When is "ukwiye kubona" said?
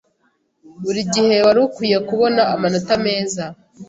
1.67-2.41